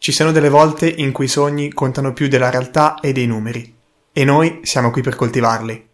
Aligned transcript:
Ci 0.00 0.12
sono 0.12 0.32
delle 0.32 0.48
volte 0.48 0.88
in 0.88 1.12
cui 1.12 1.26
i 1.26 1.28
sogni 1.28 1.74
contano 1.74 2.14
più 2.14 2.26
della 2.26 2.48
realtà 2.48 3.00
e 3.00 3.12
dei 3.12 3.26
numeri, 3.26 3.76
e 4.10 4.24
noi 4.24 4.60
siamo 4.62 4.90
qui 4.90 5.02
per 5.02 5.14
coltivarli. 5.14 5.88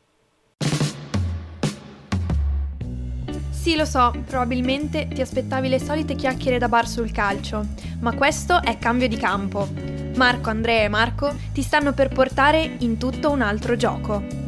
Sì, 3.50 3.74
lo 3.74 3.84
so, 3.84 4.12
probabilmente 4.24 5.08
ti 5.12 5.20
aspettavi 5.22 5.68
le 5.68 5.80
solite 5.80 6.14
chiacchiere 6.14 6.58
da 6.58 6.68
bar 6.68 6.86
sul 6.86 7.10
calcio, 7.10 7.66
ma 7.98 8.14
questo 8.14 8.62
è 8.62 8.78
cambio 8.78 9.08
di 9.08 9.16
campo. 9.16 9.68
Marco, 10.14 10.50
Andrea 10.50 10.84
e 10.84 10.88
Marco 10.88 11.34
ti 11.52 11.62
stanno 11.62 11.92
per 11.92 12.10
portare 12.10 12.76
in 12.78 12.98
tutto 12.98 13.32
un 13.32 13.42
altro 13.42 13.74
gioco. 13.74 14.45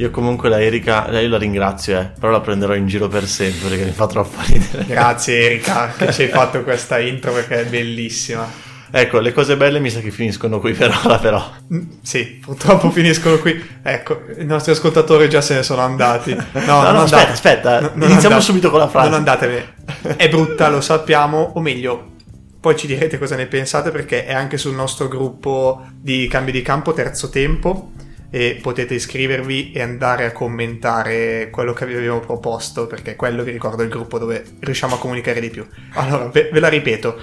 Io 0.00 0.10
comunque 0.10 0.48
la 0.48 0.62
Erika, 0.62 1.10
lei 1.10 1.28
la 1.28 1.36
ringrazio, 1.36 2.00
eh, 2.00 2.10
però 2.18 2.32
la 2.32 2.40
prenderò 2.40 2.74
in 2.74 2.86
giro 2.86 3.06
per 3.08 3.26
sempre 3.26 3.68
perché 3.68 3.84
mi 3.84 3.90
fa 3.90 4.06
troppo 4.06 4.38
ridere. 4.46 4.86
Grazie 4.86 5.42
Erika 5.42 5.92
che 5.94 6.10
ci 6.10 6.22
hai 6.22 6.28
fatto 6.28 6.62
questa 6.62 6.98
intro 6.98 7.32
perché 7.32 7.60
è 7.60 7.66
bellissima. 7.66 8.50
Ecco, 8.90 9.18
le 9.18 9.34
cose 9.34 9.58
belle 9.58 9.78
mi 9.78 9.90
sa 9.90 10.00
che 10.00 10.10
finiscono 10.10 10.58
qui 10.58 10.72
per 10.72 10.98
ora, 11.04 11.18
però. 11.18 11.46
Mm, 11.74 11.82
sì, 12.00 12.40
purtroppo 12.42 12.90
finiscono 12.90 13.36
qui. 13.40 13.62
Ecco, 13.82 14.22
i 14.38 14.44
nostri 14.46 14.72
ascoltatori 14.72 15.28
già 15.28 15.42
se 15.42 15.56
ne 15.56 15.62
sono 15.62 15.82
andati. 15.82 16.34
No, 16.64 16.80
no, 16.80 16.92
no 16.92 17.02
aspetta, 17.02 17.32
aspetta. 17.32 17.80
No, 17.80 17.88
Iniziamo 17.92 18.16
andate. 18.20 18.40
subito 18.40 18.70
con 18.70 18.78
la 18.78 18.88
frase. 18.88 19.10
Non 19.10 19.18
andatevene. 19.18 19.74
È 20.16 20.30
brutta, 20.30 20.70
lo 20.70 20.80
sappiamo, 20.80 21.52
o 21.56 21.60
meglio, 21.60 22.12
poi 22.58 22.74
ci 22.74 22.86
direte 22.86 23.18
cosa 23.18 23.36
ne 23.36 23.44
pensate 23.44 23.90
perché 23.90 24.24
è 24.24 24.32
anche 24.32 24.56
sul 24.56 24.74
nostro 24.74 25.08
gruppo 25.08 25.84
di 25.94 26.26
cambio 26.26 26.54
di 26.54 26.62
campo 26.62 26.94
terzo 26.94 27.28
tempo 27.28 27.92
e 28.30 28.58
potete 28.62 28.94
iscrivervi 28.94 29.72
e 29.72 29.82
andare 29.82 30.24
a 30.24 30.32
commentare 30.32 31.50
quello 31.50 31.72
che 31.72 31.84
vi 31.84 31.96
abbiamo 31.96 32.20
proposto 32.20 32.86
perché 32.86 33.16
quello 33.16 33.42
vi 33.42 33.50
ricordo 33.50 33.82
il 33.82 33.88
gruppo 33.88 34.18
dove 34.18 34.44
riusciamo 34.60 34.94
a 34.94 34.98
comunicare 34.98 35.40
di 35.40 35.50
più. 35.50 35.66
Allora, 35.94 36.28
ve, 36.28 36.48
ve 36.52 36.60
la 36.60 36.68
ripeto, 36.68 37.20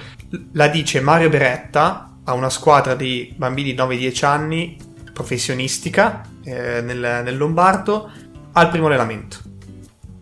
la 0.52 0.68
dice 0.68 1.00
Mario 1.00 1.30
Beretta 1.30 2.18
a 2.24 2.34
una 2.34 2.50
squadra 2.50 2.94
di 2.94 3.32
bambini 3.36 3.72
9-10 3.74 4.24
anni 4.26 4.76
professionistica 5.12 6.22
eh, 6.44 6.82
nel, 6.82 7.22
nel 7.24 7.36
Lombardo 7.36 8.10
al 8.52 8.68
primo 8.68 8.86
allenamento. 8.86 9.38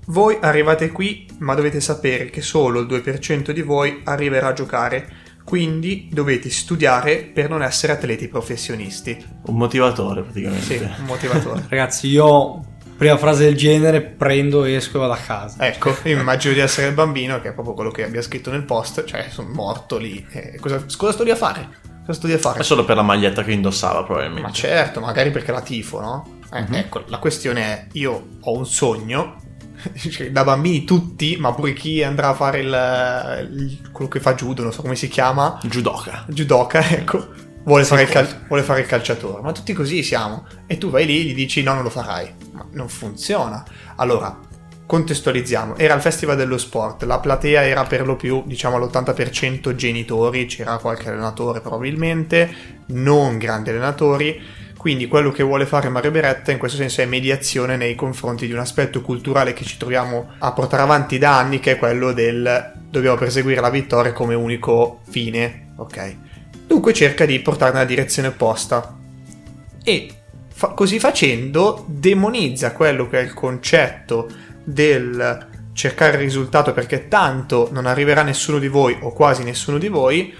Voi 0.06 0.39
arrivate 0.41 0.93
qui, 0.93 1.27
ma 1.39 1.55
dovete 1.55 1.81
sapere 1.81 2.31
che 2.31 2.41
solo 2.41 2.78
il 2.78 2.87
2% 2.87 3.50
di 3.50 3.62
voi 3.62 4.03
arriverà 4.05 4.48
a 4.48 4.53
giocare, 4.53 5.16
quindi 5.47 6.09
dovete 6.13 6.51
studiare 6.51 7.19
per 7.19 7.49
non 7.49 7.63
essere 7.63 7.93
atleti 7.93 8.27
professionisti. 8.27 9.17
Un 9.47 9.55
motivatore, 9.57 10.23
praticamente. 10.23 10.65
Sì, 10.65 10.75
un 10.83 11.05
motivatore. 11.07 11.65
Ragazzi, 11.71 12.09
io 12.09 12.65
prima 12.97 13.17
frase 13.17 13.45
del 13.45 13.55
genere 13.57 14.03
prendo, 14.03 14.65
esco 14.65 14.97
e 14.97 15.01
vado 15.01 15.13
a 15.13 15.19
casa. 15.19 15.65
Ecco, 15.65 15.95
io 16.03 16.19
immagino 16.19 16.53
di 16.53 16.59
essere 16.59 16.89
il 16.89 16.95
bambino, 16.95 17.41
che 17.41 17.51
è 17.51 17.53
proprio 17.53 17.75
quello 17.75 17.93
che 17.93 18.03
abbia 18.05 18.23
scritto 18.23 18.51
nel 18.51 18.65
post, 18.65 19.05
cioè 19.05 19.27
sono 19.31 19.49
morto 19.51 19.99
lì. 19.99 20.27
eh, 20.33 20.59
cosa, 20.59 20.85
cosa 20.97 21.13
sto 21.13 21.23
lì 21.23 21.31
a 21.31 21.37
fare? 21.37 21.69
Cosa 22.01 22.19
sto 22.19 22.27
lì 22.27 22.33
a 22.33 22.39
fare? 22.39 22.59
È 22.59 22.63
solo 22.65 22.85
per 22.85 22.97
la 22.97 23.03
maglietta 23.03 23.45
che 23.45 23.53
indossava, 23.53 24.03
probabilmente. 24.03 24.43
Ma 24.49 24.53
certo, 24.53 25.01
magari 25.01 25.31
perché 25.31 25.53
la 25.53 25.61
tifo, 25.61 26.01
no? 26.01 26.29
Eh, 26.53 26.63
Mhm. 26.63 26.75
Ecco, 26.75 27.05
la 27.07 27.19
questione 27.19 27.63
è, 27.63 27.87
io 27.93 28.27
ho 28.41 28.57
un 28.57 28.67
sogno, 28.67 29.37
cioè, 29.95 30.31
da 30.31 30.45
bambini 30.45 30.84
tutti, 30.84 31.37
ma 31.39 31.53
pure 31.53 31.73
chi 31.73 32.03
andrà 32.03 32.29
a 32.29 32.34
fare 32.34 32.61
il, 32.61 33.48
il- 33.59 33.91
quello 33.93 34.11
che 34.11 34.20
fa 34.20 34.34
judo, 34.34 34.62
non 34.62 34.73
so 34.73 34.83
come 34.83 34.97
si 34.97 35.09
chiama, 35.09 35.59
Judoka. 35.62 36.25
judoka, 36.28 36.89
ecco, 36.91 37.28
vuole 37.65 37.84
fare, 37.84 38.03
il 38.03 38.09
cal- 38.09 38.45
vuole 38.48 38.62
fare 38.62 38.81
il 38.81 38.87
calciatore. 38.87 39.43
Ma 39.43 39.53
tutti 39.53 39.73
così 39.73 40.03
siamo. 40.03 40.47
E 40.67 40.78
tu 40.78 40.91
vai 40.91 41.06
lì 41.06 41.20
e 41.20 41.23
gli 41.25 41.34
dici 41.34 41.62
no, 41.62 41.75
non 41.75 41.83
lo 41.83 41.91
farai. 41.91 42.33
Ma 42.53 42.67
non 42.73 42.89
funziona. 42.89 43.65
Allora, 43.97 44.39
contestualizziamo. 44.87 45.77
Era 45.77 45.95
il 45.95 46.00
Festival 46.00 46.37
dello 46.37 46.59
Sport, 46.59 47.03
la 47.05 47.19
platea 47.19 47.67
era 47.67 47.83
per 47.84 48.06
lo 48.06 48.15
più, 48.17 48.43
diciamo, 48.47 48.77
all'80% 48.77 49.75
genitori, 49.75 50.47
c'era 50.47 50.77
qualche 50.78 51.09
allenatore 51.09 51.61
probabilmente, 51.61 52.55
non 52.89 53.37
grandi 53.39 53.71
allenatori. 53.71 54.41
Quindi 54.76 55.09
quello 55.09 55.31
che 55.31 55.42
vuole 55.42 55.66
fare 55.66 55.88
Mario 55.88 56.10
Beretta 56.10 56.53
in 56.53 56.59
questo 56.59 56.76
senso 56.76 57.00
è 57.00 57.06
mediazione 57.06 57.76
nei 57.76 57.94
confronti 57.94 58.47
di 58.47 58.53
un 58.53 58.59
aspetto 58.59 59.00
culturale 59.00 59.53
che 59.53 59.64
ci 59.64 59.76
troviamo 59.76 60.34
a 60.38 60.53
portare 60.53 60.82
avanti 60.82 61.19
da 61.19 61.38
anni, 61.38 61.60
che 61.60 61.72
è 61.72 61.78
quello 61.78 62.12
del 62.12 62.75
dobbiamo 62.88 63.16
perseguire 63.16 63.60
la 63.60 63.70
vittoria 63.70 64.12
come 64.12 64.34
unico 64.34 65.00
fine, 65.09 65.72
ok? 65.76 66.16
Dunque 66.66 66.92
cerca 66.92 67.26
di 67.26 67.38
portare 67.41 67.72
nella 67.72 67.84
direzione 67.84 68.28
opposta 68.28 68.97
e 69.82 70.09
fa- 70.53 70.69
così 70.69 70.98
facendo 70.98 71.84
demonizza 71.87 72.72
quello 72.72 73.08
che 73.08 73.20
è 73.20 73.22
il 73.22 73.34
concetto 73.34 74.28
del 74.64 75.48
cercare 75.72 76.12
il 76.12 76.22
risultato 76.22 76.72
perché 76.72 77.06
tanto 77.06 77.69
non 77.70 77.87
arriverà 77.87 78.22
nessuno 78.22 78.58
di 78.58 78.69
voi 78.69 78.97
o 79.00 79.12
quasi 79.12 79.44
nessuno 79.44 79.76
di 79.76 79.88
voi, 79.88 80.34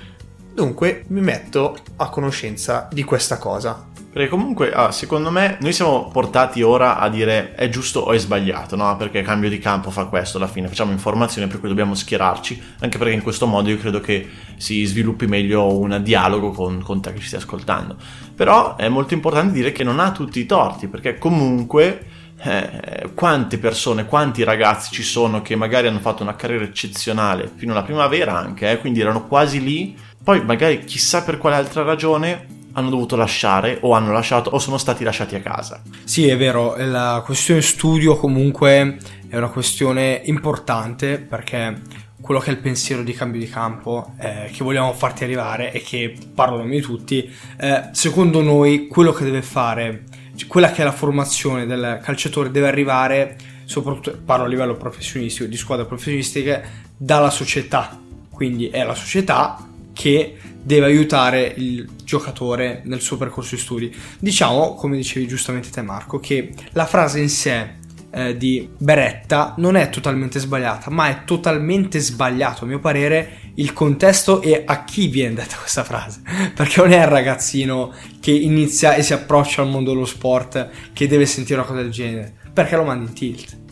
dunque 0.53 1.04
mi 1.08 1.20
metto 1.20 1.76
a 1.97 2.08
conoscenza 2.08 2.88
di 2.91 3.04
questa 3.04 3.36
cosa. 3.36 3.86
Perché 4.16 4.31
comunque, 4.31 4.72
ah, 4.72 4.93
secondo 4.93 5.31
me, 5.31 5.59
noi 5.60 5.75
siamo 5.75 6.09
portati 6.10 6.62
ora 6.62 6.97
a 6.97 7.10
dire 7.10 7.54
è 7.54 7.69
giusto 7.69 8.00
o 8.00 8.12
è 8.15 8.19
sbagliato, 8.19 8.75
no? 8.75 8.97
Perché 8.97 9.21
cambio 9.21 9.50
di 9.50 9.59
campo 9.59 9.91
fa 9.91 10.06
questo 10.06 10.38
alla 10.38 10.47
fine, 10.47 10.69
facciamo 10.69 10.91
informazione 10.91 11.49
per 11.49 11.60
cui 11.60 11.69
dobbiamo 11.69 11.94
schierarci, 11.94 12.62
anche 12.81 12.97
perché 12.97 13.12
in 13.12 13.21
questo 13.21 13.44
modo 13.44 13.69
io 13.69 13.77
credo 13.77 14.00
che 14.00 14.27
si 14.56 14.82
sviluppi 14.87 15.27
meglio 15.27 15.78
un 15.78 16.00
dialogo 16.03 16.50
con, 16.53 16.81
con 16.81 17.03
te 17.03 17.12
che 17.12 17.19
ci 17.19 17.27
stai 17.27 17.41
ascoltando. 17.41 17.94
Però 18.34 18.77
è 18.77 18.88
molto 18.88 19.12
importante 19.12 19.53
dire 19.53 19.71
che 19.71 19.84
non 19.84 20.00
ha 20.00 20.10
tutti 20.12 20.41
i 20.41 20.47
torti, 20.47 20.88
perché 20.88 21.19
comunque 21.19 22.06
eh, 22.43 23.10
quante 23.12 23.59
persone, 23.59 24.06
quanti 24.06 24.44
ragazzi 24.44 24.93
ci 24.93 25.03
sono 25.03 25.43
che 25.43 25.56
magari 25.56 25.88
hanno 25.88 26.00
fatto 26.00 26.22
una 26.22 26.37
carriera 26.37 26.65
eccezionale 26.65 27.53
fino 27.54 27.72
alla 27.72 27.83
primavera 27.83 28.34
anche, 28.34 28.71
eh, 28.71 28.78
quindi 28.78 29.00
erano 29.00 29.27
quasi 29.27 29.62
lì, 29.62 29.94
poi 30.25 30.43
magari 30.43 30.84
chissà 30.84 31.22
per 31.22 31.37
quale 31.37 31.56
altra 31.56 31.83
ragione 31.83 32.56
hanno 32.76 32.91
dovuto 32.91 33.16
lasciare 33.16 33.78
o 33.81 33.92
hanno 33.92 34.12
lasciato 34.12 34.50
o 34.50 34.59
sono 34.59 34.78
stati 34.78 35.03
lasciati 35.03 35.34
a 35.34 35.41
casa. 35.41 35.81
Sì, 36.04 36.28
è 36.28 36.37
vero, 36.37 36.76
la 36.76 37.22
questione 37.25 37.62
studio 37.62 38.16
comunque 38.16 38.98
è 39.28 39.37
una 39.37 39.48
questione 39.48 40.20
importante 40.25 41.19
perché 41.19 41.81
quello 42.20 42.41
che 42.41 42.50
è 42.50 42.53
il 42.53 42.59
pensiero 42.59 43.03
di 43.03 43.12
cambio 43.12 43.41
di 43.41 43.48
campo 43.48 44.12
eh, 44.19 44.50
che 44.53 44.62
vogliamo 44.62 44.92
farti 44.92 45.25
arrivare 45.25 45.72
e 45.72 45.81
che 45.81 46.15
parlo 46.34 46.59
noi 46.59 46.81
tutti, 46.81 47.31
eh, 47.59 47.88
secondo 47.92 48.42
noi 48.42 48.88
quello 48.88 49.12
che 49.12 49.25
deve 49.25 49.42
fare, 49.42 50.04
quella 50.47 50.70
che 50.70 50.82
è 50.82 50.84
la 50.84 50.92
formazione 50.92 51.66
del 51.66 52.00
calciatore 52.03 52.50
deve 52.50 52.69
arrivare, 52.69 53.36
soprattutto 53.65 54.19
parlo 54.22 54.44
a 54.44 54.48
livello 54.48 54.75
professionistico, 54.75 55.48
di 55.48 55.56
squadre 55.56 55.86
professionistiche, 55.86 56.62
dalla 56.97 57.31
società. 57.31 57.98
Quindi 58.28 58.69
è 58.69 58.84
la 58.84 58.94
società 58.94 59.56
che 59.97 60.37
deve 60.62 60.84
aiutare 60.87 61.55
il 61.57 61.89
giocatore 62.05 62.83
nel 62.84 63.01
suo 63.01 63.17
percorso 63.17 63.55
di 63.55 63.61
studi. 63.62 63.97
Diciamo, 64.19 64.75
come 64.75 64.97
dicevi 64.97 65.27
giustamente 65.27 65.71
te 65.71 65.81
Marco, 65.81 66.21
che 66.21 66.53
la 66.73 66.84
frase 66.84 67.21
in 67.21 67.31
sé 67.31 67.84
eh, 68.11 68.37
di 68.37 68.69
Beretta 68.77 69.55
non 69.57 69.75
è 69.75 69.89
totalmente 69.89 70.39
sbagliata, 70.39 70.91
ma 70.91 71.09
è 71.09 71.25
totalmente 71.25 71.99
sbagliato 71.99 72.65
a 72.65 72.67
mio 72.67 72.79
parere 72.79 73.53
il 73.55 73.73
contesto 73.73 74.43
e 74.43 74.65
a 74.67 74.84
chi 74.84 75.07
viene 75.07 75.34
detta 75.34 75.57
questa 75.57 75.83
frase. 75.83 76.21
Perché 76.55 76.83
non 76.83 76.93
è 76.93 77.01
il 77.01 77.07
ragazzino 77.07 77.95
che 78.21 78.33
inizia 78.33 78.97
e 78.97 79.03
si 79.03 79.15
approccia 79.15 79.63
al 79.63 79.69
mondo 79.69 79.93
dello 79.93 80.05
sport 80.05 80.69
che 80.93 81.07
deve 81.07 81.25
sentire 81.25 81.59
una 81.59 81.69
cosa 81.69 81.81
del 81.81 81.91
genere, 81.91 82.34
perché 82.53 82.77
lo 82.77 82.84
mandi 82.84 83.07
in 83.07 83.15
tilt. 83.15 83.65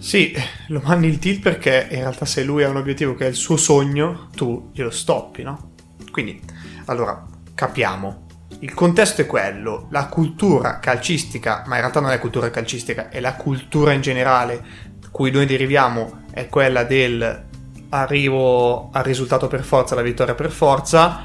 Sì, 0.00 0.34
lo 0.68 0.80
mandi 0.82 1.08
il 1.08 1.18
tilt 1.18 1.40
perché 1.40 1.86
in 1.90 1.98
realtà 1.98 2.24
se 2.24 2.42
lui 2.42 2.64
ha 2.64 2.70
un 2.70 2.76
obiettivo 2.76 3.14
che 3.14 3.26
è 3.26 3.28
il 3.28 3.34
suo 3.34 3.58
sogno, 3.58 4.28
tu 4.34 4.70
glielo 4.72 4.90
stoppi, 4.90 5.42
no? 5.42 5.72
Quindi, 6.10 6.40
allora, 6.86 7.22
capiamo. 7.54 8.26
Il 8.60 8.72
contesto 8.72 9.20
è 9.20 9.26
quello, 9.26 9.88
la 9.90 10.06
cultura 10.06 10.78
calcistica, 10.78 11.64
ma 11.66 11.74
in 11.74 11.82
realtà 11.82 12.00
non 12.00 12.12
è 12.12 12.18
cultura 12.18 12.48
calcistica, 12.48 13.10
è 13.10 13.20
la 13.20 13.34
cultura 13.34 13.92
in 13.92 14.00
generale, 14.00 14.64
cui 15.10 15.30
noi 15.30 15.44
deriviamo, 15.44 16.22
è 16.32 16.48
quella 16.48 16.84
del 16.84 17.48
arrivo 17.90 18.90
al 18.92 19.04
risultato 19.04 19.48
per 19.48 19.62
forza, 19.62 19.92
alla 19.92 20.02
vittoria 20.02 20.34
per 20.34 20.50
forza, 20.50 21.24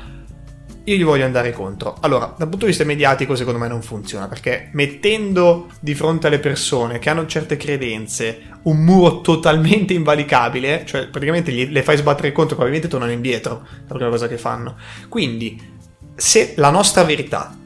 io 0.85 0.95
gli 0.95 1.03
voglio 1.03 1.25
andare 1.25 1.51
contro. 1.51 1.97
Allora, 2.01 2.33
dal 2.37 2.47
punto 2.47 2.65
di 2.65 2.71
vista 2.71 2.83
mediatico, 2.83 3.35
secondo 3.35 3.59
me 3.59 3.67
non 3.67 3.81
funziona 3.81 4.27
perché 4.27 4.69
mettendo 4.73 5.67
di 5.79 5.95
fronte 5.95 6.27
alle 6.27 6.39
persone 6.39 6.99
che 6.99 7.09
hanno 7.09 7.25
certe 7.25 7.57
credenze 7.57 8.59
un 8.63 8.77
muro 8.77 9.21
totalmente 9.21 9.93
invalicabile, 9.93 10.85
cioè 10.85 11.07
praticamente 11.07 11.51
gli- 11.51 11.71
le 11.71 11.83
fai 11.83 11.97
sbattere 11.97 12.31
contro, 12.31 12.55
probabilmente 12.55 12.87
tornano 12.87 13.11
indietro, 13.11 13.65
la 13.87 13.95
prima 13.95 14.09
cosa 14.09 14.27
che 14.27 14.37
fanno. 14.37 14.77
Quindi, 15.09 15.73
se 16.15 16.53
la 16.57 16.69
nostra 16.69 17.03
verità 17.03 17.57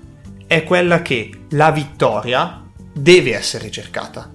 è 0.47 0.63
quella 0.63 1.01
che 1.01 1.29
la 1.49 1.71
vittoria 1.71 2.63
deve 2.93 3.35
essere 3.35 3.65
ricercata, 3.65 4.31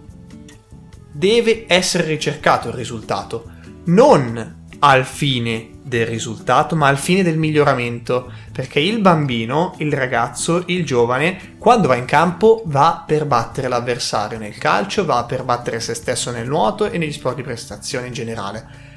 deve 1.10 1.64
essere 1.66 2.04
ricercato 2.04 2.69
il 2.69 2.75
risultato, 2.75 3.50
non 3.84 4.62
al 4.78 5.04
fine 5.04 5.74
del 5.84 6.06
risultato, 6.06 6.75
ma 6.75 6.88
al 6.88 6.96
fine 6.96 7.22
del 7.22 7.36
miglioramento, 7.36 8.32
perché 8.50 8.81
il 8.81 9.00
bambino, 9.00 9.75
il 9.78 9.92
ragazzo, 9.92 10.62
il 10.66 10.84
giovane, 10.84 11.56
quando 11.58 11.88
va 11.88 11.96
in 11.96 12.06
campo 12.06 12.62
va 12.66 13.04
per 13.06 13.26
battere 13.26 13.69
l'avversario 13.69 14.38
nel 14.38 14.56
calcio, 14.56 15.04
va 15.04 15.25
per 15.25 15.44
battere 15.44 15.81
se 15.81 15.94
stesso 15.94 16.31
nel 16.31 16.48
nuoto 16.48 16.86
e 16.86 16.96
negli 16.96 17.12
sport 17.12 17.36
di 17.36 17.42
prestazione 17.42 18.06
in 18.06 18.14
generale. 18.14 18.92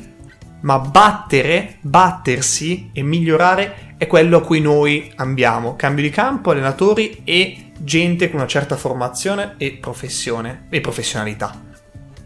Ma 0.62 0.80
battere, 0.80 1.78
battersi 1.82 2.90
e 2.94 3.04
migliorare 3.04 3.96
è 3.98 4.08
quello 4.08 4.38
a 4.38 4.42
cui 4.42 4.62
noi 4.62 5.12
ambiamo. 5.18 5.76
Cambio 5.76 6.04
di 6.04 6.10
campo, 6.10 6.52
allenatori 6.52 7.22
e 7.26 7.72
gente 7.78 8.30
con 8.30 8.40
una 8.40 8.48
certa 8.48 8.76
formazione 8.76 9.56
e 9.58 9.78
professione 9.80 10.66
e 10.70 10.82
professionalità. 10.82 11.67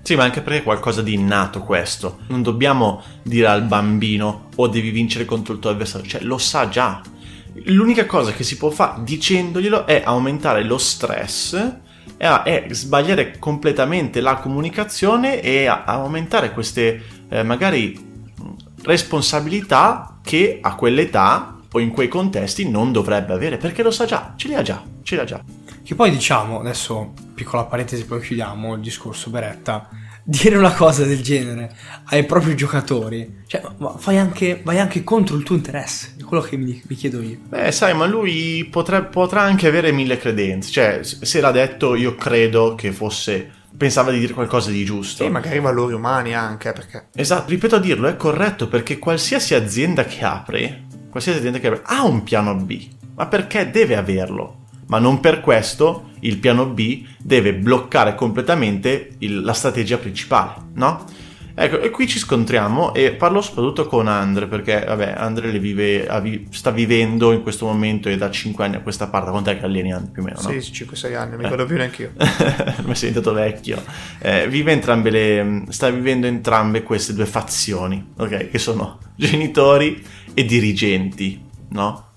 Sì, 0.04 0.16
ma 0.16 0.24
anche 0.24 0.42
perché 0.42 0.60
è 0.60 0.64
qualcosa 0.64 1.02
di 1.02 1.14
innato 1.14 1.62
questo. 1.62 2.20
Non 2.28 2.42
dobbiamo 2.42 3.04
dire 3.22 3.48
al 3.48 3.64
bambino 3.64 4.50
o 4.56 4.68
devi 4.68 4.90
vincere 4.90 5.26
contro 5.26 5.54
il 5.54 5.60
tuo 5.60 5.70
avversario, 5.70 6.08
cioè 6.08 6.22
lo 6.22 6.38
sa 6.38 6.68
già. 6.70 7.02
L'unica 7.66 8.06
cosa 8.06 8.32
che 8.32 8.44
si 8.44 8.58
può 8.58 8.70
fare 8.70 9.04
dicendoglielo 9.04 9.86
è 9.86 10.02
aumentare 10.06 10.64
lo 10.64 10.78
stress 10.78 11.80
è, 12.44 12.68
sbagliare 12.70 13.40
completamente 13.40 14.22
la 14.22 14.36
comunicazione 14.36 15.42
e 15.42 15.66
aumentare 15.66 16.52
queste 16.52 17.04
eh, 17.30 17.44
magari 17.44 18.10
responsabilità 18.84 20.20
che 20.24 20.60
a 20.62 20.76
quell'età 20.76 21.58
o 21.72 21.80
in 21.80 21.90
quei 21.90 22.08
contesti 22.08 22.70
non 22.70 22.92
dovrebbe 22.92 23.34
avere 23.34 23.58
perché 23.58 23.82
lo 23.82 23.92
sa 23.92 24.06
già, 24.06 24.34
ce 24.36 24.48
li 24.50 24.56
ha 24.56 24.62
già, 24.62 24.84
ce 25.02 25.16
li 25.16 25.22
ha 25.22 25.26
già. 25.26 25.42
Che 25.84 25.96
poi 25.96 26.12
diciamo, 26.12 26.60
adesso 26.60 27.14
piccola 27.42 27.64
parentesi, 27.64 28.06
poi 28.06 28.22
chiudiamo 28.22 28.76
il 28.76 28.82
discorso 28.82 29.32
Beretta. 29.32 29.90
Dire 30.24 30.56
una 30.56 30.74
cosa 30.74 31.04
del 31.04 31.24
genere 31.24 31.76
ai 32.06 32.24
propri 32.26 32.56
giocatori, 32.56 33.42
cioè, 33.48 33.64
vai 33.78 34.20
anche, 34.20 34.62
vai 34.64 34.78
anche 34.78 35.04
contro 35.04 35.36
il 35.36 35.42
tuo 35.42 35.56
interesse, 35.56 36.14
è 36.20 36.24
quello 36.24 36.44
che 36.44 36.58
mi, 36.58 36.80
mi 36.86 36.96
chiedo 36.96 37.20
io. 37.22 37.40
Beh, 37.50 37.72
sai, 37.72 37.96
ma 37.96 38.06
lui 38.06 38.68
potrà, 38.70 39.02
potrà 39.02 39.42
anche 39.42 39.68
avere 39.68 39.92
mille 39.92 40.18
credenze, 40.18 40.70
cioè, 40.70 41.00
se 41.02 41.42
l'ha 41.42 41.50
detto, 41.50 41.96
io 41.96 42.14
credo 42.14 42.76
che 42.76 42.92
fosse 42.92 43.60
pensava 43.76 44.12
di 44.12 44.20
dire 44.20 44.34
qualcosa 44.34 44.70
di 44.70 44.86
giusto. 44.86 45.24
E 45.24 45.30
magari 45.30 45.60
valori 45.60 45.96
umani 45.96 46.36
anche, 46.36 46.72
perché... 46.72 47.08
Esatto, 47.16 47.50
ripeto 47.50 47.78
a 47.78 47.80
dirlo, 47.80 48.08
è 48.08 48.16
corretto, 48.16 48.68
perché 48.68 49.00
qualsiasi 49.00 49.56
azienda 49.56 50.06
che 50.06 50.24
apre, 50.24 50.84
qualsiasi 51.10 51.40
azienda 51.40 51.58
che 51.58 51.66
apre, 51.66 51.82
ha 51.84 52.04
un 52.04 52.22
piano 52.22 52.54
B, 52.56 52.88
ma 53.16 53.26
perché 53.26 53.72
deve 53.72 53.96
averlo? 53.96 54.61
Ma 54.92 55.00
non 55.00 55.22
per 55.22 55.40
questo 55.40 56.10
il 56.20 56.38
piano 56.38 56.66
B 56.66 57.06
deve 57.18 57.54
bloccare 57.54 58.14
completamente 58.14 59.12
il, 59.20 59.42
la 59.42 59.54
strategia 59.54 59.98
principale, 59.98 60.56
no? 60.74 61.06
Ecco, 61.54 61.80
e 61.80 61.90
qui 61.90 62.08
ci 62.08 62.20
scontriamo 62.20 62.94
e 62.94 63.12
parlo 63.12 63.42
soprattutto 63.42 63.88
con 63.88 64.08
Andre, 64.08 64.48
perché 64.48 64.84
vabbè, 64.86 65.14
Andre 65.16 65.58
vive, 65.60 66.08
sta 66.50 66.72
vivendo 66.72 67.32
in 67.32 67.42
questo 67.42 67.66
momento 67.66 68.10
e 68.10 68.18
da 68.18 68.30
5 68.30 68.66
anni 68.66 68.76
a 68.76 68.80
questa 68.82 69.08
parte, 69.08 69.30
quant'è 69.30 69.60
che 69.60 69.66
alleni 69.66 69.94
anni 69.94 70.10
più 70.12 70.24
o 70.24 70.26
meno, 70.26 70.42
no? 70.42 70.60
Sì, 70.60 70.86
5-6 70.86 71.16
anni, 71.16 71.38
mi 71.38 71.44
ricordo 71.44 71.64
eh. 71.64 71.68
più 71.68 71.78
neanche 71.78 72.02
io. 72.04 72.12
Mi 72.84 72.96
sei 72.96 73.10
diventato 73.10 73.34
vecchio. 73.34 73.82
Eh, 74.20 74.50
vive 74.50 74.74
entrambe 74.74 75.10
le, 75.10 75.64
sta 75.70 75.90
vivendo 75.90 76.28
entrambe 76.28 76.84
queste 76.84 77.14
due 77.14 77.26
fazioni, 77.26 78.12
ok? 78.18 78.50
Che 78.50 78.60
sono 78.60 79.00
genitori 79.16 80.04
e 80.34 80.44
dirigenti, 80.44 81.42
no? 81.70 82.08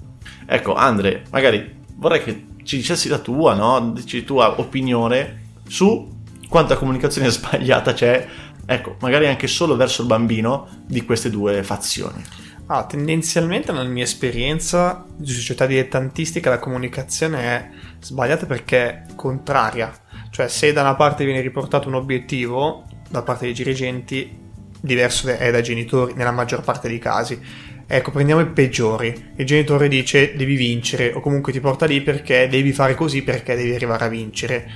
Ecco, 0.47 0.75
Andre, 0.75 1.25
magari 1.31 1.83
vorrei 1.97 2.23
che 2.23 2.53
ci 2.65 2.77
dicessi 2.77 3.09
la 3.09 3.19
tua, 3.19 3.55
no? 3.55 3.93
Dici 3.93 4.25
tua 4.25 4.59
opinione 4.59 5.43
su 5.69 6.11
quanta 6.49 6.77
comunicazione 6.77 7.31
sbagliata 7.31 7.93
c'è, 7.93 8.27
ecco, 8.67 8.97
magari 9.01 9.27
anche 9.27 9.47
solo 9.47 9.77
verso 9.77 10.03
il 10.03 10.09
bambino 10.09 10.69
di 10.87 11.05
queste 11.05 11.31
due 11.31 11.63
fazioni. 11.63 12.23
Ah, 12.67 12.85
tendenzialmente 12.87 13.73
nella 13.73 13.85
mia 13.85 14.05
esperienza 14.05 15.05
di 15.15 15.31
società 15.31 15.67
dilettantistica 15.67 16.49
la 16.49 16.59
comunicazione 16.59 17.43
è 17.43 17.69
sbagliata 18.01 18.47
perché 18.47 18.79
è 18.79 19.03
contraria. 19.15 19.93
Cioè, 20.31 20.49
se 20.49 20.73
da 20.73 20.81
una 20.81 20.95
parte 20.95 21.25
viene 21.27 21.43
riportato 21.43 21.89
un 21.89 21.95
obiettivo 21.95 22.85
da 23.11 23.23
parte 23.23 23.45
dei 23.45 23.55
dirigenti, 23.55 24.41
diverso 24.81 25.29
è 25.29 25.51
dai 25.51 25.63
genitori 25.63 26.15
nella 26.15 26.31
maggior 26.31 26.63
parte 26.63 26.89
dei 26.89 26.99
casi 26.99 27.41
Ecco, 27.87 28.11
prendiamo 28.11 28.41
i 28.41 28.47
peggiori. 28.47 29.33
Il 29.37 29.47
genitore 29.47 29.89
dice 29.89 30.35
devi 30.37 30.57
vincere 30.57 31.13
o 31.13 31.21
comunque 31.21 31.53
ti 31.53 31.61
porta 31.61 31.87
lì 31.87 32.01
perché 32.01 32.49
devi 32.49 32.73
fare 32.73 32.95
così 32.95 33.23
perché 33.23 33.55
devi 33.55 33.75
arrivare 33.75 34.05
a 34.05 34.09
vincere. 34.09 34.71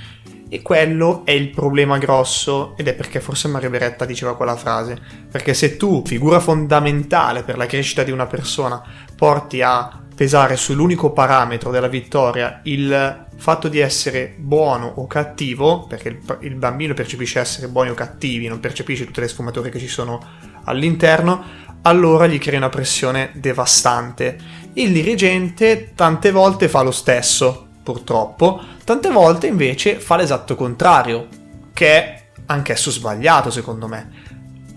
E 0.51 0.61
quello 0.61 1.25
è 1.25 1.31
il 1.31 1.49
problema 1.49 1.97
grosso 1.99 2.75
ed 2.75 2.87
è 2.87 2.93
perché 2.93 3.19
forse 3.19 3.47
Mario 3.47 3.69
Beretta 3.69 4.05
diceva 4.05 4.35
quella 4.35 4.55
frase. 4.55 4.97
Perché 5.29 5.53
se 5.53 5.77
tu, 5.77 6.03
figura 6.05 6.39
fondamentale 6.39 7.43
per 7.43 7.57
la 7.57 7.65
crescita 7.67 8.03
di 8.03 8.11
una 8.11 8.25
persona, 8.25 8.81
porti 9.15 9.61
a 9.61 10.03
pesare 10.15 10.57
sull'unico 10.57 11.11
parametro 11.11 11.71
della 11.71 11.87
vittoria 11.87 12.59
il 12.63 13.27
fatto 13.37 13.69
di 13.69 13.79
essere 13.79 14.35
buono 14.37 14.91
o 14.97 15.07
cattivo, 15.07 15.87
perché 15.87 16.09
il, 16.09 16.37
il 16.41 16.55
bambino 16.55 16.93
percepisce 16.93 17.39
essere 17.39 17.69
buoni 17.69 17.91
o 17.91 17.93
cattivi, 17.93 18.47
non 18.47 18.59
percepisce 18.59 19.05
tutte 19.05 19.21
le 19.21 19.29
sfumature 19.29 19.69
che 19.69 19.79
ci 19.79 19.87
sono 19.87 20.19
all'interno, 20.65 21.41
allora 21.83 22.27
gli 22.27 22.37
crea 22.37 22.57
una 22.57 22.69
pressione 22.69 23.31
devastante. 23.33 24.37
Il 24.73 24.91
dirigente 24.91 25.93
tante 25.95 26.31
volte 26.31 26.67
fa 26.67 26.81
lo 26.81 26.91
stesso, 26.91 27.67
purtroppo, 27.83 28.61
tante 28.83 29.09
volte 29.09 29.47
invece 29.47 29.99
fa 29.99 30.15
l'esatto 30.15 30.55
contrario, 30.55 31.27
che 31.73 31.87
è 31.87 32.23
anch'esso 32.47 32.91
sbagliato 32.91 33.49
secondo 33.49 33.87
me. 33.87 34.09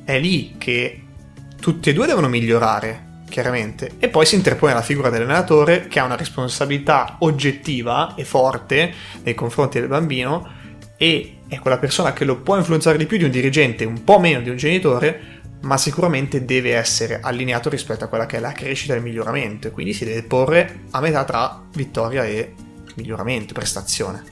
È 0.05 0.19
lì 0.19 0.55
che 0.59 1.03
tutti 1.61 1.91
e 1.91 1.93
due 1.93 2.07
devono 2.07 2.29
migliorare, 2.29 3.21
chiaramente, 3.29 3.93
e 3.99 4.09
poi 4.09 4.27
si 4.27 4.35
interpone 4.35 4.75
la 4.75 4.83
figura 4.83 5.11
dell'allenatore 5.11 5.87
che 5.89 6.01
ha 6.01 6.05
una 6.05 6.17
responsabilità 6.17 7.17
oggettiva 7.21 8.15
e 8.15 8.25
forte 8.25 8.93
nei 9.23 9.35
confronti 9.35 9.79
del 9.79 9.89
bambino 9.89 10.61
e 10.97 11.39
è 11.49 11.59
quella 11.59 11.79
persona 11.79 12.13
che 12.13 12.25
lo 12.25 12.37
può 12.37 12.57
influenzare 12.57 12.97
di 12.97 13.07
più 13.07 13.19
di 13.19 13.25
un 13.25 13.31
dirigente, 13.31 13.85
un 13.85 14.05
po' 14.05 14.19
meno 14.19 14.41
di 14.41 14.51
un 14.51 14.57
genitore, 14.57 15.42
ma 15.63 15.77
sicuramente 15.77 16.45
deve 16.45 16.75
essere 16.75 17.21
allineato 17.21 17.69
rispetto 17.69 18.05
a 18.05 18.09
quella 18.09 18.27
che 18.27 18.37
è 18.37 18.41
la 18.41 18.53
crescita 18.53 18.95
e 18.95 18.97
il 18.97 19.03
miglioramento, 19.03 19.69
e 19.69 19.71
quindi 19.71 19.93
si 19.93 20.05
deve 20.05 20.23
porre 20.23 20.83
a 20.91 21.01
metà 21.01 21.25
tra 21.25 21.63
vittoria 21.75 22.25
e 22.25 22.55
miglioramento, 22.97 23.55
prestazione. 23.55 24.23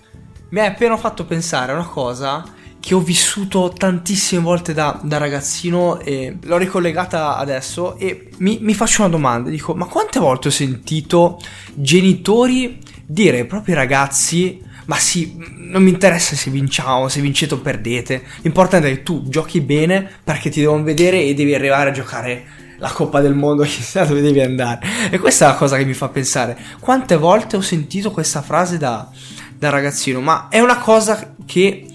Mi 0.50 0.60
hai 0.60 0.66
appena 0.66 0.96
fatto 0.96 1.24
pensare 1.24 1.72
a 1.72 1.76
una 1.76 1.86
cosa 1.86 2.44
che 2.80 2.94
ho 2.94 3.00
vissuto 3.00 3.72
tantissime 3.76 4.40
volte 4.40 4.72
da, 4.72 4.98
da 5.02 5.18
ragazzino 5.18 6.00
e 6.00 6.38
l'ho 6.42 6.56
ricollegata 6.56 7.36
adesso 7.36 7.96
e 7.96 8.30
mi, 8.38 8.58
mi 8.62 8.74
faccio 8.74 9.02
una 9.02 9.10
domanda, 9.10 9.50
dico 9.50 9.74
ma 9.74 9.84
quante 9.84 10.18
volte 10.18 10.48
ho 10.48 10.50
sentito 10.50 11.38
genitori 11.74 12.78
dire 13.04 13.40
ai 13.40 13.46
propri 13.46 13.74
ragazzi 13.74 14.62
ma 14.90 14.96
sì, 14.96 15.36
non 15.36 15.84
mi 15.84 15.90
interessa 15.90 16.34
se 16.34 16.50
vinciamo, 16.50 17.06
se 17.06 17.20
vincete 17.20 17.54
o 17.54 17.58
perdete. 17.58 18.24
L'importante 18.40 18.90
è 18.90 18.94
che 18.96 19.02
tu 19.04 19.22
giochi 19.28 19.60
bene 19.60 20.10
perché 20.24 20.50
ti 20.50 20.58
devono 20.58 20.82
vedere 20.82 21.22
e 21.22 21.32
devi 21.32 21.54
arrivare 21.54 21.90
a 21.90 21.92
giocare 21.92 22.44
la 22.78 22.90
Coppa 22.90 23.20
del 23.20 23.34
Mondo, 23.34 23.62
chissà 23.70 24.04
dove 24.04 24.20
devi 24.20 24.40
andare. 24.40 24.80
E 25.10 25.20
questa 25.20 25.44
è 25.44 25.48
la 25.50 25.54
cosa 25.54 25.76
che 25.76 25.84
mi 25.84 25.92
fa 25.92 26.08
pensare. 26.08 26.58
Quante 26.80 27.14
volte 27.16 27.54
ho 27.54 27.60
sentito 27.60 28.10
questa 28.10 28.42
frase 28.42 28.78
da, 28.78 29.08
da 29.56 29.68
ragazzino, 29.68 30.20
ma 30.20 30.48
è 30.48 30.58
una 30.58 30.78
cosa 30.78 31.36
che 31.46 31.86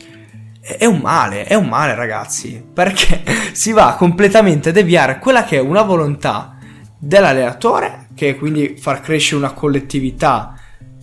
è 0.62 0.86
un 0.86 1.00
male, 1.00 1.44
è 1.44 1.56
un 1.56 1.68
male 1.68 1.96
ragazzi, 1.96 2.64
perché 2.74 3.24
si 3.52 3.74
va 3.74 3.96
completamente 3.98 4.70
a 4.70 4.72
deviare 4.72 5.20
quella 5.20 5.44
che 5.44 5.58
è 5.58 5.60
una 5.60 5.82
volontà 5.82 6.56
dell'allenatore, 6.98 8.08
che 8.16 8.30
è 8.30 8.38
quindi 8.38 8.78
far 8.80 9.02
crescere 9.02 9.36
una 9.36 9.52
collettività 9.52 10.56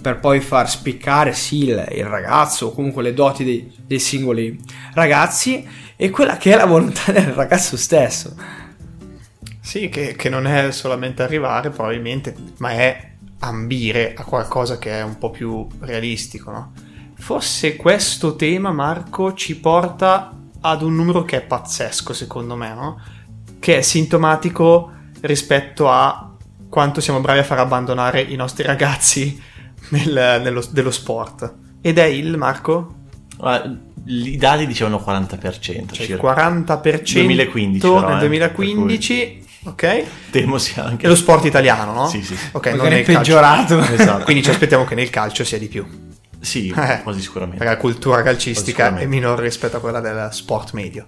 per 0.02 0.18
poi 0.18 0.40
far 0.40 0.68
spiccare 0.68 1.32
sì 1.32 1.68
il, 1.68 1.88
il 1.92 2.04
ragazzo 2.04 2.66
o 2.66 2.72
comunque 2.72 3.02
le 3.02 3.14
doti 3.14 3.44
dei, 3.44 3.72
dei, 3.86 4.00
singoli 4.00 4.60
ragazzi 4.94 5.66
e 5.96 6.10
quella 6.10 6.36
che 6.36 6.52
è 6.52 6.56
la 6.56 6.66
volontà 6.66 7.12
del 7.12 7.28
ragazzo 7.28 7.76
stesso. 7.76 8.34
Sì, 9.60 9.88
che, 9.88 10.16
che 10.16 10.28
non 10.28 10.46
è 10.46 10.72
solamente 10.72 11.22
arrivare 11.22 11.70
probabilmente, 11.70 12.34
ma 12.58 12.70
è 12.72 13.12
ambire 13.38 14.12
a 14.16 14.24
qualcosa 14.24 14.76
che 14.78 14.90
è 14.90 15.02
un 15.02 15.16
po' 15.18 15.30
più 15.30 15.66
realistico, 15.80 16.50
no? 16.50 16.72
Forse 17.14 17.76
questo 17.76 18.34
tema, 18.34 18.72
Marco, 18.72 19.32
ci 19.34 19.56
porta 19.56 20.36
ad 20.60 20.82
un 20.82 20.96
numero 20.96 21.22
che 21.22 21.36
è 21.36 21.42
pazzesco, 21.42 22.12
secondo 22.12 22.56
me, 22.56 22.74
no? 22.74 23.00
Che 23.60 23.78
è 23.78 23.80
sintomatico 23.82 24.90
rispetto 25.20 25.88
a 25.88 26.34
quanto 26.68 27.00
siamo 27.00 27.20
bravi 27.20 27.38
a 27.38 27.44
far 27.44 27.58
abbandonare 27.58 28.20
i 28.20 28.34
nostri 28.34 28.64
ragazzi 28.64 29.40
nel, 29.90 30.40
nello, 30.42 30.64
dello 30.70 30.90
sport. 30.90 31.54
Ed 31.80 31.98
è 31.98 32.04
il, 32.04 32.36
Marco? 32.36 33.00
I 34.04 34.36
dati 34.36 34.66
dicevano 34.66 35.02
40%. 35.04 35.58
Cioè 35.60 35.82
circa. 35.90 36.34
40% 36.34 37.12
2015, 37.12 37.78
però, 37.80 38.08
nel 38.08 38.18
2015. 38.18 39.14
Cui... 39.14 39.70
Ok. 39.70 40.04
Temo 40.30 40.58
sia 40.58 40.84
anche. 40.84 41.06
È 41.06 41.08
lo 41.08 41.14
sport 41.14 41.44
italiano, 41.44 41.92
no? 41.92 42.08
Sì, 42.08 42.22
sì. 42.22 42.36
Ok, 42.52 42.66
non 42.68 42.92
è 42.92 43.02
peggiorato. 43.02 43.78
esatto. 43.80 44.24
Quindi 44.24 44.42
ci 44.42 44.50
aspettiamo 44.50 44.84
che 44.84 44.94
nel 44.94 45.10
calcio 45.10 45.44
sia 45.44 45.58
di 45.58 45.68
più. 45.68 45.86
Sì, 46.40 46.74
eh, 46.76 47.00
quasi 47.02 47.20
sicuramente. 47.20 47.58
Perché 47.58 47.74
la 47.74 47.80
cultura 47.80 48.22
calcistica 48.22 48.96
è 48.96 49.06
minore 49.06 49.42
rispetto 49.42 49.76
a 49.76 49.80
quella 49.80 50.00
del 50.00 50.28
sport 50.32 50.72
medio. 50.72 51.06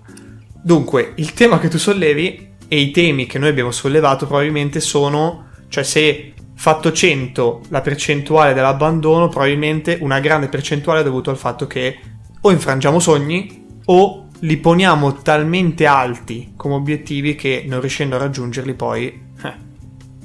Dunque, 0.62 1.12
il 1.16 1.34
tema 1.34 1.58
che 1.58 1.68
tu 1.68 1.76
sollevi 1.76 2.52
e 2.68 2.80
i 2.80 2.90
temi 2.92 3.26
che 3.26 3.38
noi 3.38 3.48
abbiamo 3.48 3.72
sollevato 3.72 4.26
probabilmente 4.26 4.80
sono, 4.80 5.48
cioè 5.68 5.82
se 5.82 6.33
fatto 6.54 6.92
100 6.92 7.62
la 7.68 7.80
percentuale 7.80 8.54
dell'abbandono, 8.54 9.28
probabilmente 9.28 9.98
una 10.00 10.20
grande 10.20 10.48
percentuale 10.48 11.00
è 11.00 11.04
dovuta 11.04 11.30
al 11.30 11.36
fatto 11.36 11.66
che 11.66 11.98
o 12.40 12.50
infrangiamo 12.50 12.98
sogni 12.98 13.66
o 13.86 14.28
li 14.40 14.56
poniamo 14.56 15.14
talmente 15.14 15.86
alti 15.86 16.52
come 16.56 16.74
obiettivi 16.74 17.34
che 17.34 17.64
non 17.66 17.80
riuscendo 17.80 18.16
a 18.16 18.18
raggiungerli 18.18 18.74
poi 18.74 19.06
eh, 19.42 19.54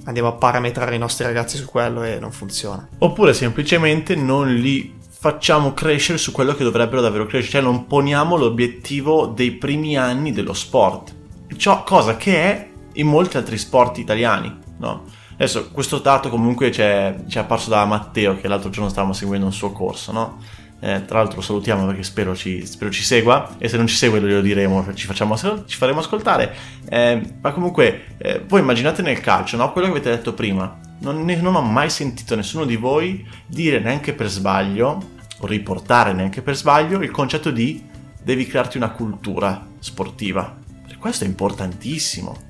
andiamo 0.04 0.30
a 0.30 0.34
parametrare 0.34 0.96
i 0.96 1.00
nostri 1.00 1.26
ragazzi 1.26 1.58
su 1.58 1.66
quello 1.66 2.04
e 2.04 2.20
non 2.20 2.32
funziona. 2.32 2.88
Oppure 3.00 3.34
semplicemente 3.34 4.16
non 4.16 4.54
li 4.54 4.98
facciamo 5.10 5.74
crescere 5.74 6.18
su 6.18 6.32
quello 6.32 6.56
che 6.56 6.64
dovrebbero 6.64 7.02
davvero 7.02 7.26
crescere, 7.26 7.52
cioè 7.52 7.62
non 7.62 7.88
poniamo 7.88 8.38
l'obiettivo 8.38 9.28
dei 9.28 9.52
primi 9.52 9.98
anni 9.98 10.32
dello 10.32 10.54
sport. 10.54 11.16
Ciò, 11.58 11.84
cosa 11.84 12.16
che 12.16 12.36
è 12.36 12.70
in 12.94 13.08
molti 13.08 13.38
altri 13.38 13.58
sport 13.58 13.98
italiani, 13.98 14.58
no? 14.78 15.04
Adesso 15.40 15.70
questo 15.72 16.00
dato 16.00 16.28
comunque 16.28 16.70
ci 16.70 16.82
è, 16.82 17.16
ci 17.30 17.38
è 17.38 17.40
apparso 17.40 17.70
da 17.70 17.86
Matteo 17.86 18.36
che 18.36 18.50
l'altro 18.50 18.70
giorno 18.70 18.90
stavamo 18.90 19.14
seguendo 19.14 19.46
un 19.46 19.54
suo 19.54 19.72
corso, 19.72 20.12
no? 20.12 20.38
Eh, 20.82 21.06
tra 21.06 21.20
l'altro 21.20 21.40
salutiamo 21.40 21.86
perché 21.86 22.04
spero 22.04 22.36
ci, 22.36 22.66
spero 22.66 22.92
ci, 22.92 23.04
segua 23.04 23.56
e 23.58 23.70
se 23.70 23.78
non 23.78 23.88
ci 23.88 23.96
segue 23.96 24.20
lo 24.20 24.42
diremo, 24.42 24.94
ci, 24.94 25.06
facciamo, 25.06 25.38
ci 25.66 25.78
faremo 25.78 26.00
ascoltare. 26.02 26.54
Eh, 26.90 27.36
ma 27.40 27.54
comunque 27.54 28.18
eh, 28.18 28.44
voi 28.46 28.60
immaginate 28.60 29.02
nel 29.02 29.22
calcio, 29.22 29.56
no? 29.56 29.72
quello 29.72 29.88
che 29.88 29.94
avete 29.94 30.10
detto 30.10 30.34
prima, 30.34 30.78
non, 31.00 31.24
ne, 31.24 31.38
non 31.38 31.56
ho 31.56 31.62
mai 31.62 31.90
sentito 31.90 32.36
nessuno 32.36 32.66
di 32.66 32.76
voi 32.76 33.26
dire 33.46 33.80
neanche 33.80 34.12
per 34.12 34.28
sbaglio 34.28 35.12
o 35.38 35.48
riportare 35.48 36.12
neanche 36.12 36.42
per 36.42 36.58
sbaglio 36.58 37.00
il 37.00 37.12
concetto 37.12 37.50
di 37.50 37.82
devi 38.22 38.46
crearti 38.46 38.76
una 38.76 38.90
cultura 38.90 39.66
sportiva. 39.80 40.58
Questo 40.98 41.24
è 41.24 41.28
importantissimo. 41.28 42.49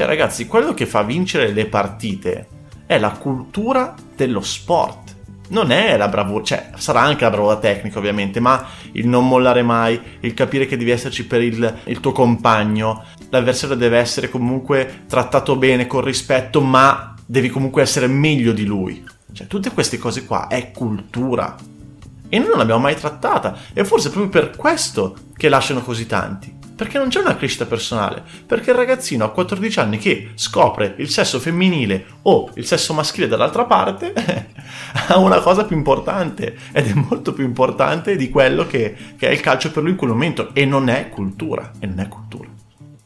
Cioè 0.00 0.08
ragazzi, 0.08 0.46
quello 0.46 0.72
che 0.72 0.86
fa 0.86 1.02
vincere 1.02 1.52
le 1.52 1.66
partite 1.66 2.48
è 2.86 2.98
la 2.98 3.10
cultura 3.10 3.94
dello 4.16 4.40
sport 4.40 5.14
non 5.48 5.70
è 5.70 5.94
la 5.98 6.08
bravura, 6.08 6.42
cioè 6.42 6.70
sarà 6.76 7.02
anche 7.02 7.24
la 7.24 7.28
bravura 7.28 7.58
tecnica 7.58 7.98
ovviamente, 7.98 8.40
ma 8.40 8.66
il 8.92 9.06
non 9.06 9.28
mollare 9.28 9.60
mai, 9.60 10.00
il 10.20 10.32
capire 10.32 10.64
che 10.64 10.78
devi 10.78 10.90
esserci 10.90 11.26
per 11.26 11.42
il, 11.42 11.80
il 11.84 12.00
tuo 12.00 12.12
compagno, 12.12 13.04
l'avversario 13.28 13.76
deve 13.76 13.98
essere 13.98 14.30
comunque 14.30 15.02
trattato 15.06 15.56
bene, 15.56 15.86
con 15.86 16.00
rispetto, 16.00 16.62
ma 16.62 17.14
devi 17.26 17.50
comunque 17.50 17.82
essere 17.82 18.06
meglio 18.06 18.52
di 18.52 18.64
lui. 18.64 19.04
Cioè 19.30 19.48
tutte 19.48 19.70
queste 19.70 19.98
cose 19.98 20.24
qua 20.24 20.46
è 20.48 20.70
cultura. 20.70 21.56
E 22.26 22.38
noi 22.38 22.48
non 22.48 22.56
l'abbiamo 22.56 22.80
mai 22.80 22.96
trattata, 22.96 23.54
e 23.74 23.84
forse 23.84 24.08
proprio 24.08 24.30
per 24.30 24.56
questo 24.56 25.14
che 25.36 25.50
lasciano 25.50 25.82
così 25.82 26.06
tanti. 26.06 26.59
Perché 26.80 26.96
non 26.96 27.08
c'è 27.08 27.20
una 27.20 27.36
crescita 27.36 27.66
personale. 27.66 28.22
Perché 28.46 28.70
il 28.70 28.76
ragazzino 28.76 29.26
a 29.26 29.30
14 29.30 29.80
anni 29.80 29.98
che 29.98 30.30
scopre 30.34 30.94
il 30.96 31.10
sesso 31.10 31.38
femminile 31.38 32.06
o 32.22 32.48
il 32.54 32.64
sesso 32.64 32.94
maschile 32.94 33.28
dall'altra 33.28 33.66
parte 33.66 34.14
ha 35.08 35.18
una 35.18 35.40
cosa 35.40 35.66
più 35.66 35.76
importante 35.76 36.56
ed 36.72 36.86
è 36.86 36.94
molto 36.94 37.34
più 37.34 37.44
importante 37.44 38.16
di 38.16 38.30
quello 38.30 38.66
che, 38.66 38.96
che 39.18 39.28
è 39.28 39.30
il 39.30 39.40
calcio 39.40 39.70
per 39.70 39.82
lui 39.82 39.92
in 39.92 39.98
quel 39.98 40.08
momento 40.08 40.54
e 40.54 40.64
non 40.64 40.88
è 40.88 41.10
cultura. 41.10 41.70
E 41.80 41.84
non 41.84 42.00
è 42.00 42.08
cultura. 42.08 42.48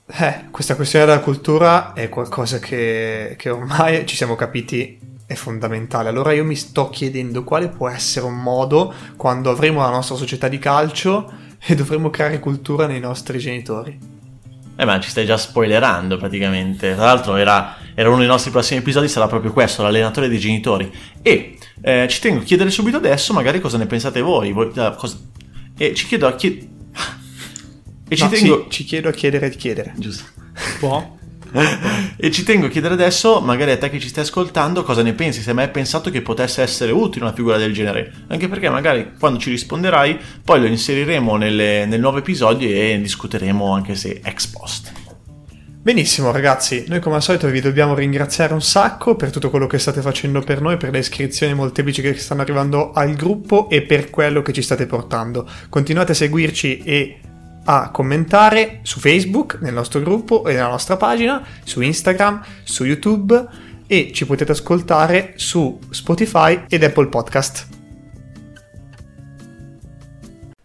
Eh, 0.07 0.45
questa 0.53 0.77
questione 0.77 1.07
della 1.07 1.19
cultura 1.19 1.95
è 1.95 2.09
qualcosa 2.09 2.61
che, 2.61 3.35
che 3.37 3.51
ormai 3.51 4.07
ci 4.07 4.15
siamo 4.15 4.37
capiti 4.37 5.01
è 5.27 5.35
fondamentale. 5.35 6.11
Allora 6.11 6.33
io 6.33 6.45
mi 6.45 6.55
sto 6.55 6.91
chiedendo 6.91 7.43
quale 7.43 7.69
può 7.69 7.89
essere 7.89 8.27
un 8.27 8.37
modo 8.37 8.95
quando 9.17 9.51
avremo 9.51 9.81
la 9.81 9.91
nostra 9.91 10.15
società 10.15 10.47
di 10.47 10.61
calcio 10.61 11.43
e 11.67 11.75
dovremmo 11.75 12.11
creare 12.11 12.39
cultura 12.39 12.87
nei 12.87 13.01
nostri 13.01 13.39
genitori. 13.39 13.99
Eh, 14.77 14.85
ma 14.85 14.99
ci 14.99 15.09
stai 15.09 15.25
già 15.25 15.37
spoilerando 15.37 16.17
praticamente. 16.17 16.95
Tra 16.95 17.05
l'altro, 17.05 17.37
era, 17.37 17.77
era 17.95 18.09
uno 18.09 18.19
dei 18.19 18.27
nostri 18.27 18.51
prossimi 18.51 18.81
episodi, 18.81 19.09
sarà 19.09 19.27
proprio 19.29 19.53
questo: 19.53 19.83
l'allenatore 19.83 20.29
dei 20.29 20.39
genitori. 20.39 20.91
E 21.23 21.59
eh, 21.81 22.07
ci 22.09 22.21
tengo 22.21 22.41
a 22.41 22.43
chiedere 22.43 22.71
subito 22.71 22.97
adesso, 22.97 23.33
magari 23.33 23.61
cosa 23.61 23.79
ne 23.79 23.87
pensate 23.87 24.21
voi. 24.21 24.53
voi 24.53 24.67
uh, 24.75 24.95
cosa... 24.97 25.17
E 25.77 25.95
ci 25.95 26.07
chiedo 26.07 26.27
a 26.27 26.35
chiedere. 26.35 26.73
E 28.07 28.17
ci, 28.17 28.23
no, 28.25 28.29
tengo... 28.29 28.63
Sì, 28.65 28.71
ci 28.71 28.85
chiedo 28.85 29.09
a 29.09 29.13
chiedere 29.13 29.49
di 29.49 29.57
chiedere. 29.57 29.95
Giusto. 29.97 30.25
Può? 30.79 31.17
E 32.17 32.31
ci 32.33 32.43
tengo 32.43 32.67
a 32.67 32.69
chiedere 32.69 32.95
adesso, 32.95 33.41
magari 33.41 33.71
a 33.71 33.79
te 33.79 33.89
che 33.89 34.01
ci 34.01 34.09
stai 34.09 34.25
ascoltando, 34.25 34.83
cosa 34.83 35.03
ne 35.03 35.13
pensi, 35.13 35.41
se 35.41 35.53
mai 35.53 35.67
hai 35.67 35.71
pensato 35.71 36.11
che 36.11 36.21
potesse 36.21 36.63
essere 36.63 36.91
utile 36.91 37.27
una 37.27 37.35
figura 37.35 37.57
del 37.57 37.73
genere. 37.73 38.13
Anche 38.27 38.49
perché 38.49 38.69
magari 38.69 39.13
quando 39.19 39.39
ci 39.39 39.51
risponderai, 39.51 40.19
poi 40.45 40.61
lo 40.61 40.67
inseriremo 40.67 41.37
nelle, 41.37 41.87
nel 41.87 42.01
nuovo 42.01 42.19
episodio 42.19 42.69
e 42.69 42.99
discuteremo 43.01 43.73
anche 43.73 43.95
se 43.95 44.21
ex 44.25 44.47
post. 44.47 44.93
Benissimo 45.85 46.33
ragazzi, 46.33 46.87
noi 46.89 46.99
come 46.99 47.17
al 47.17 47.23
solito 47.23 47.47
vi 47.47 47.61
dobbiamo 47.61 47.95
ringraziare 47.95 48.55
un 48.55 48.63
sacco 48.63 49.17
per 49.17 49.31
tutto 49.31 49.51
quello 49.51 49.67
che 49.67 49.79
state 49.79 50.01
facendo 50.01 50.41
per 50.41 50.63
noi, 50.63 50.79
per 50.79 50.91
le 50.91 51.01
iscrizioni 51.01 51.53
molteplici 51.53 52.01
che 52.01 52.15
stanno 52.15 52.41
arrivando 52.41 52.93
al 52.93 53.15
gruppo 53.15 53.69
e 53.69 53.83
per 53.83 54.09
quello 54.09 54.41
che 54.41 54.55
ci 54.55 54.63
state 54.63 54.87
portando. 54.87 55.47
Continuate 55.69 56.13
a 56.13 56.15
seguirci 56.15 56.79
e 56.79 57.19
a 57.65 57.91
commentare 57.91 58.81
su 58.83 59.01
Facebook, 59.01 59.59
nel 59.61 59.75
nostro 59.75 60.01
gruppo 60.01 60.47
e 60.47 60.55
nella 60.55 60.69
nostra 60.69 60.97
pagina, 60.97 61.45
su 61.65 61.81
Instagram, 61.81 62.43
su 62.63 62.85
YouTube 62.85 63.47
e 63.87 64.11
ci 64.13 64.27
potete 64.27 64.53
ascoltare 64.53 65.35
su 65.37 65.79
Spotify 65.91 66.65
ed 66.69 66.83
Apple 66.83 67.09
Podcast. 67.09 67.69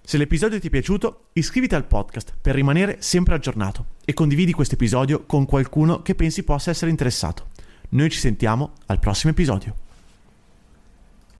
Se 0.01 0.17
l'episodio 0.17 0.59
ti 0.59 0.67
è 0.67 0.71
piaciuto, 0.71 1.27
iscriviti 1.33 1.75
al 1.75 1.85
podcast 1.85 2.33
per 2.41 2.55
rimanere 2.55 2.97
sempre 2.99 3.35
aggiornato 3.35 3.97
e 4.03 4.13
condividi 4.13 4.53
questo 4.53 4.73
episodio 4.73 5.25
con 5.25 5.45
qualcuno 5.45 6.01
che 6.01 6.15
pensi 6.15 6.43
possa 6.43 6.71
essere 6.71 6.89
interessato. 6.89 7.49
Noi 7.89 8.09
ci 8.09 8.17
sentiamo 8.17 8.73
al 8.87 8.99
prossimo 8.99 9.31
episodio. 9.31 9.87